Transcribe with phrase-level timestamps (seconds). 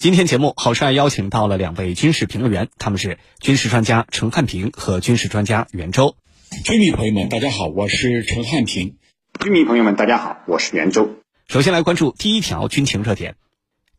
[0.00, 6.16] 今天节目，好帅邀请到了两位军事评论员，他们是军事专家陈汉平和军事专家袁周。
[6.64, 8.96] 军迷朋友们，大家好，我是陈汉平。
[9.40, 11.16] 军迷朋友们，大家好，我是袁周。
[11.48, 13.34] 首先来关注第一条军情热点。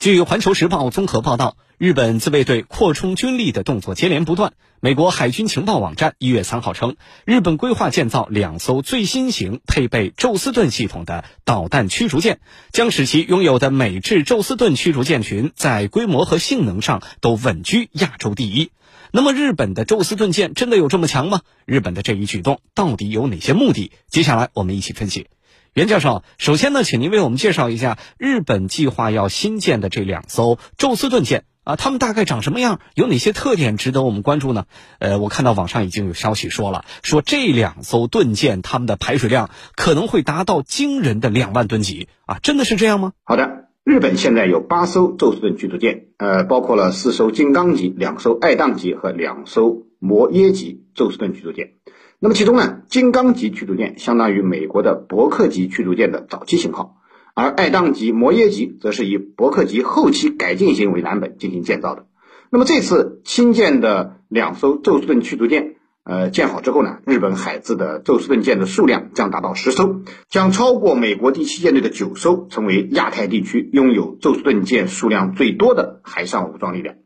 [0.02, 4.54] 据《环球时报》综合报道，日本自卫队扩充军力的动作接连不断。
[4.80, 12.40] 美国海军情报网站一月三号称，日本规划建造两艘最新型配备宙斯盾系统的导弹驱逐舰，
[12.72, 18.72] 将使其拥有的美制宙斯盾驱逐舰群在规模和性能上都稳居亚洲第一。
[19.12, 21.42] 那么，日本的宙斯盾舰真的有这么强吗？
[21.68, 23.92] 日本的这一举动到底有哪些目的？
[24.10, 25.28] 接下来我们一起分析。
[25.74, 34.66] 袁教授，首先呢，请您为我们介绍一下日本计划要新建的这两艘宙斯盾舰啊，它们大概长什么样，有哪些特点值得我们关注呢？
[35.00, 43.14] 呃，我看到网上已经有消息说了，说这两艘盾舰它们的排水量可能会达到惊人的两万吨级啊，真的是这样吗？
[43.24, 51.76] 好的，日本现在有八艘宙斯盾驱逐舰，呃，包括了四艘金刚级、两艘爱宕级和两艘摩耶级宙斯盾驱逐舰。
[52.24, 56.98] 那么其中呢，金刚级驱逐舰相当于美国的伯克级驱逐舰的早期型号，
[57.34, 62.06] 而爱宕级、摩耶级则是以伯克级后期改进型为蓝本进行建造的。
[62.52, 76.98] 那么这次新建的两艘宙斯盾驱逐舰，呃，建好之后呢，日本海自的宙斯盾舰的数量将达到十艘，将超过美国第七舰队的九艘，成为亚太地区拥有宙斯盾舰数量最多的海上武装力量。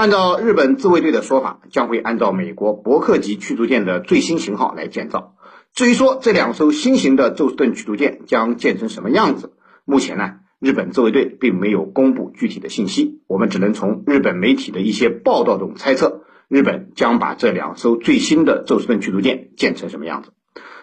[0.00, 5.34] 按照日本自卫队的说法，将会按照美国伯克级驱逐舰的最新型号来建造。
[5.74, 9.52] 至于说这两艘新型的宙斯盾驱逐舰将建成什么样子，
[9.84, 13.20] 目前呢，日本自卫队并没有公布具体的信息。
[13.26, 20.32] 我们只能从日本媒体的一些报道中猜测，日本将把这两艘最新的宙斯盾驱逐舰建成什么样子。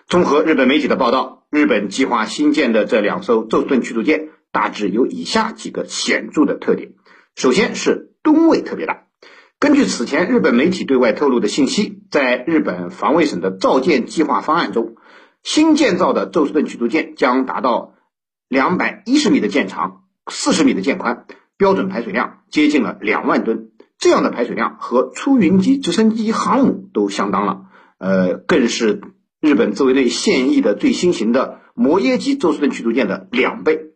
[0.06, 6.92] 综合日本媒体的报道，日本计划新建的这两艘宙斯盾驱逐舰大致有以下几个显著的特点：
[7.34, 9.06] 首先是吨位特别大。
[9.60, 14.98] 根据此前日本媒体对外透露的信息，在日本防卫省的造舰计划方案中，
[15.42, 17.96] 新建造的宙斯盾驱逐舰将达到
[18.48, 21.26] 两百一十米的舰长、四十米的舰宽，
[21.58, 23.72] 标准排水量接近了两万吨。
[23.98, 27.62] 这样的排水量和出云级直升机航母都相当了，
[27.98, 29.02] 呃，更是
[29.42, 33.94] 日本自卫队现役的最新型的摩耶级宙斯盾驱逐舰的两倍。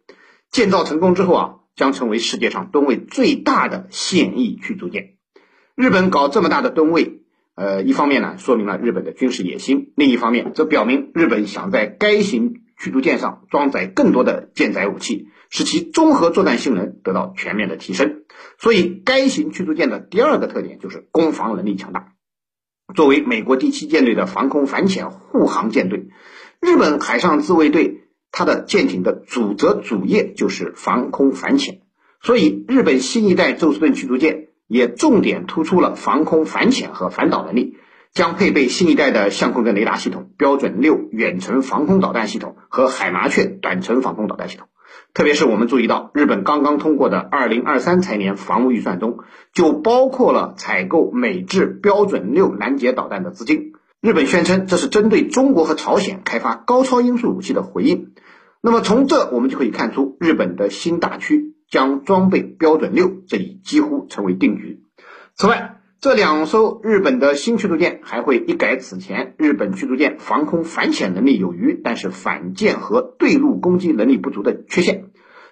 [0.50, 5.18] 建造成功之后啊，将成为世界上吨位最大的现役驱逐舰。
[5.82, 7.24] 日本搞这么大的吨位，
[7.56, 18.26] 呃，一方面呢，说明了日本的军事野心；另一方面，则表明日本想在该型驱逐舰上装载更多的舰载武器，使其综合作战性能得到全面的提升。
[18.60, 22.10] 所以，该型驱逐舰的第二个特点就是攻防能力强大。
[22.94, 26.10] 作为美国第七舰队的防空反潜护航舰队，
[26.60, 31.82] 日本海上自卫队它的舰艇的主责主业就是防空反潜，
[32.22, 34.50] 所以日本新一代宙斯盾驱逐舰。
[34.72, 37.76] 也重点突出了防空反潜和反导能力，
[38.14, 44.70] 将配备新一代的相控阵雷达系统、标准六远程防空导弹系统和海麻雀短程防空导弹系统。
[45.14, 49.18] 特别是我们注意到，日本刚刚通过的二零二三财年防务预算中，
[49.54, 53.74] 就包括了采购美制标准六拦截导弹的资金。
[54.00, 58.14] 日本宣称这是针对中国和朝鲜开发高超音速武器的回应。
[58.62, 61.56] 那么从这我们就可以看出，日本的新大区。
[61.72, 64.84] 将装备标准六，这已几乎成为定局。
[65.34, 75.06] 此外，这两艘日本的新驱逐舰还会一改此前日本驱逐舰防空反潜能力有余，但是反舰和对陆攻击能力不足的缺陷。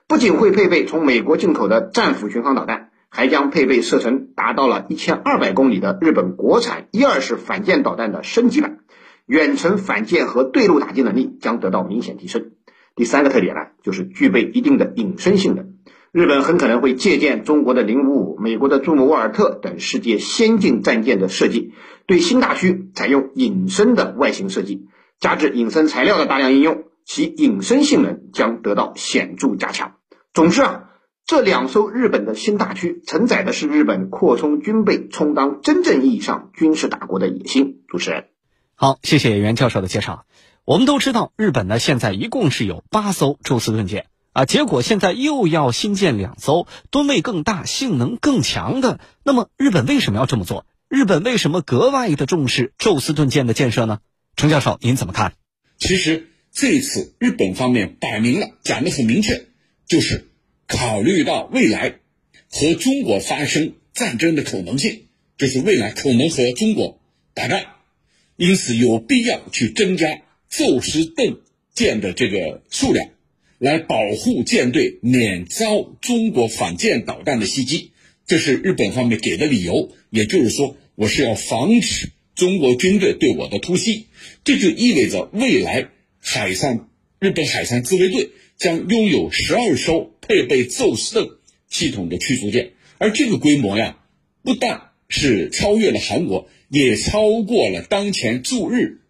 [0.08, 8.80] 不仅会配备从美国进口的战斧巡航导弹，还将配备射程达到了一千二百公里的日本国产一二式反舰导弹的升级版，
[9.26, 12.52] 远程反舰和对陆打击能力将得到明显提升。
[12.96, 15.76] 第三个特点呢，就是具备一定的隐身性能。
[16.12, 21.74] 日本很可能会借鉴中国的零五五、美国的朱姆沃尔特等世界先进战舰的设计，
[22.08, 24.88] 对新大区采用隐身的外形设计，
[25.20, 29.98] 加之隐身材料的大量应用，其隐身性能将得到显著加强。
[30.34, 30.90] 总之啊，
[31.28, 37.82] 这两艘日本的新大区承载的是日本扩充军备、充当真正意义上军事大国的野心。
[37.88, 38.26] 主持人，
[38.74, 40.26] 好，谢谢袁教授的介绍。
[40.66, 44.09] 我们都知道，日本呢现在一共是有八艘宙斯盾舰。
[44.32, 49.00] 啊，结果现在又要新建两艘吨位更大、性能更强的。
[49.24, 50.66] 那么，日本为什么要这么做？
[50.88, 54.00] 日本为什么格外的重视宙斯盾舰的建设呢？
[54.36, 55.34] 程教授，您怎么看？
[55.78, 59.48] 其实这次日本方面摆明了，讲的很明确，
[59.88, 60.30] 就是
[60.68, 62.00] 考虑到未来
[62.50, 67.00] 和中国发生战争的可能性，就是未来可能和中国
[67.34, 67.62] 打仗，
[68.36, 71.38] 因此有必要去增加宙斯盾
[71.74, 73.10] 舰的这个数量。
[73.60, 77.92] 来保护舰队免遭中国反舰导弹的袭击，
[78.26, 79.92] 这是日本方面给的理由。
[80.10, 84.06] 也就是说，我是要防止中国军队对我的突袭，
[84.46, 85.90] 这就意味着未来
[86.20, 86.90] 海上
[87.20, 91.30] 日本海上自卫队将拥有十二艘配备宙斯盾
[91.70, 94.00] 系统的驱逐舰，而这个规模呀，
[94.42, 99.02] 不但是超越了韩国，也超过了当前驻日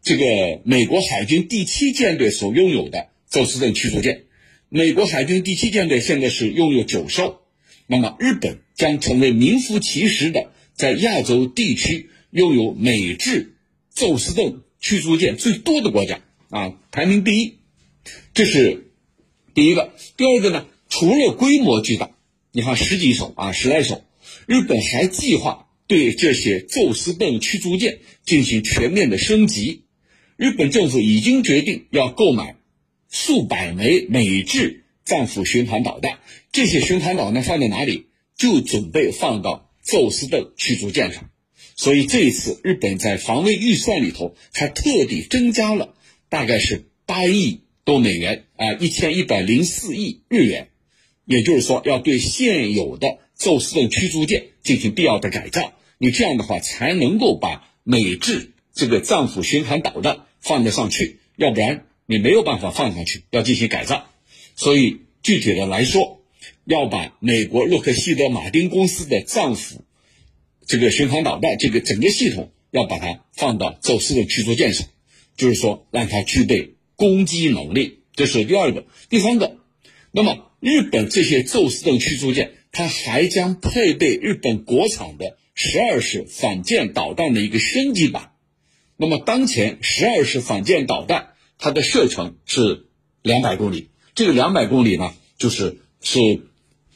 [0.00, 4.24] 这个美国海军第七舰队所拥有的宙斯盾驱逐舰。
[4.68, 7.40] 美国海军第七舰队现在是拥有九艘，
[7.86, 13.54] 那么日本将成为名副其实的在亚洲地区拥有美制
[13.94, 17.54] 宙斯盾驱逐舰最多的国家啊，排名第一。
[18.34, 18.92] 这是
[19.54, 19.92] 第一个。
[20.16, 22.10] 第二个呢，除了规模巨大，
[22.50, 24.02] 你看十几艘啊，十来艘，
[24.46, 29.84] 日本还计划对这些宙斯盾驱逐舰进行全面的升级。
[30.36, 32.56] 日本政府已经决定要购买
[33.10, 36.20] 数百枚美制战斧巡航导弹，
[36.52, 38.06] 这些巡航导弹放在哪里？
[38.36, 41.28] 就准备放到宙斯盾驱逐舰上。
[41.76, 45.94] 所以这一次，日本在防卫预算里头还特地增加了
[46.28, 47.60] 大概是八亿。
[47.82, 50.68] 多美元啊，一千一百零四亿日元，
[51.24, 55.72] 也就是说，要对现有的宙斯盾驱逐舰进行必要的改造。
[55.98, 64.10] 你这样的话，才能够把美制这个战斧巡航导弹放得上去，要不然你没有办法放上去，要进行改造。
[64.56, 66.20] 所以，具体的来说，
[66.64, 69.84] 要把美国洛克希德马丁公司的战斧
[70.66, 74.88] 这个巡航导弹这个整个系统，要把它放到宙斯盾驱逐舰上，
[75.36, 76.74] 就是说，让它具备。
[76.96, 79.56] 攻击能力，这是第二个，第三个。
[80.12, 88.32] 那么，日本这些宙斯盾驱逐舰，它还将配备日本国产的十二式反舰导弹的一个升级版。
[88.98, 91.28] 那么，当前十二式反舰导弹
[91.60, 92.86] 它的射程是
[93.22, 96.18] 两百公里，这个两百公里呢，就是是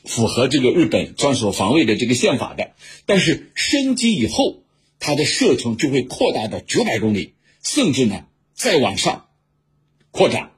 [0.05, 2.72] 符合这个日本专属防卫的这个宪法的。
[3.05, 4.62] 但是升级以后，
[4.99, 8.25] 它的射程就会扩大到九百公里，甚至呢
[8.55, 9.26] 再往上。
[10.11, 10.52] 扩展，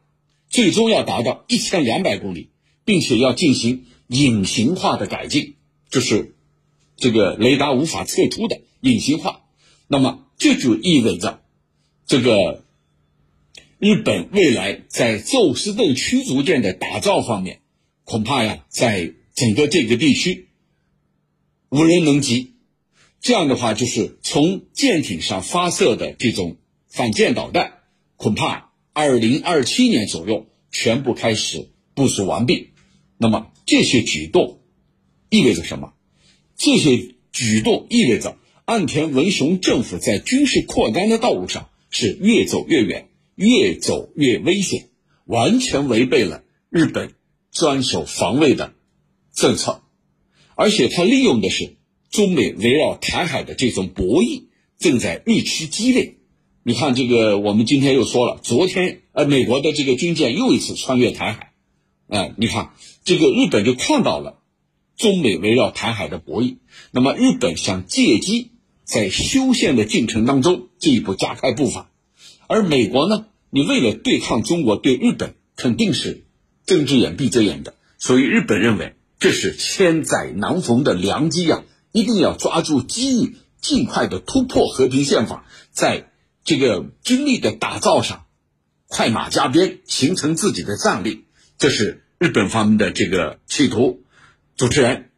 [0.48, 2.50] 最终要达到一千两百公里，
[2.84, 5.56] 并且要进行隐形化的改进，
[5.90, 6.36] 就是
[6.96, 9.40] 这个雷达无法测出的隐形化。
[9.88, 11.42] 那么这就意味着，
[12.06, 12.65] 这个
[13.78, 17.60] 日本未来在宙斯盾驱逐舰的打造方面，
[18.04, 20.48] 恐怕呀，在整个这个地区
[21.68, 22.54] 无人能及。
[23.20, 26.56] 这样的话，就是从舰艇上发射的这种
[26.88, 27.74] 反舰导弹，
[28.16, 28.72] 恐怕。
[28.94, 32.70] 二零二七年左右全部开始部署完毕，
[33.18, 34.60] 那么这些举动
[35.28, 35.92] 意味着什么？
[36.56, 44.88] 这些举动意味着岸田文雄政府在军事扩张的道路上是越走越远，越走越危险，
[45.26, 47.14] 完全违背了日本
[47.52, 48.72] 专守防卫的
[49.32, 49.82] 政策，
[50.56, 51.76] 而且他利用的是
[52.10, 54.44] 中美围绕台海的这种博弈
[54.78, 56.16] 正在日趋激烈。
[56.62, 61.52] 你看这个，我们今天又说了，昨天呃，美国的这个军舰又一次穿越台海，
[62.08, 62.72] 啊，你看
[63.04, 64.42] 这个日本就看到了
[64.96, 66.56] 中美围绕台海的博弈，
[66.90, 68.50] 那么日本想借机
[68.82, 71.90] 在修宪的进程当中进一步加快步伐，
[72.48, 76.24] 而美国呢，你为了对抗中国，对日本肯定是
[76.66, 81.62] 睁只眼闭只眼的，所以日本认为这是千载难逢的良机呀，
[81.92, 86.10] 一定要抓住机遇，尽快的突破和平宪法，在。
[86.48, 88.26] 这个军力的打造上，
[88.86, 91.24] 快马加鞭，形成自己的战力，
[91.58, 94.04] 这是日本方面的这个企图。
[94.56, 95.10] 主持人，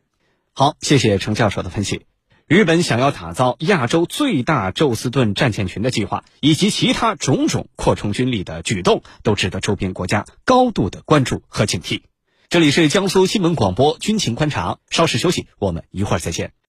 [0.54, 2.07] 好，谢谢程教授的分析。
[2.48, 12.00] 日本想要打造亚洲最大宙斯盾战舰群的计划，以及其他种种扩充军力的举动，都值得周边国家高度的关注和警惕。
[12.48, 16.52] 这里是江苏新闻广播军情观察，稍事休息，我们一会儿再见。